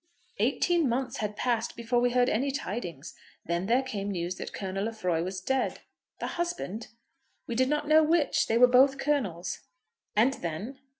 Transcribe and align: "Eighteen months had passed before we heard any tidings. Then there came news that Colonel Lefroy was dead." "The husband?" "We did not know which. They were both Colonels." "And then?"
"Eighteen 0.39 0.89
months 0.89 1.17
had 1.17 1.35
passed 1.35 1.75
before 1.75 1.99
we 2.01 2.09
heard 2.09 2.27
any 2.27 2.49
tidings. 2.49 3.13
Then 3.45 3.67
there 3.67 3.83
came 3.83 4.09
news 4.09 4.37
that 4.37 4.51
Colonel 4.51 4.85
Lefroy 4.85 5.21
was 5.21 5.39
dead." 5.41 5.81
"The 6.17 6.25
husband?" 6.25 6.87
"We 7.45 7.53
did 7.53 7.69
not 7.69 7.87
know 7.87 8.01
which. 8.01 8.47
They 8.47 8.57
were 8.57 8.65
both 8.65 8.97
Colonels." 8.97 9.59
"And 10.15 10.33
then?" 10.33 10.79